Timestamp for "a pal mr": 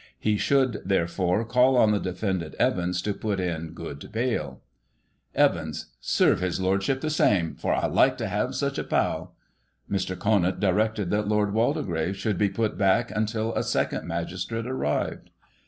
8.79-10.17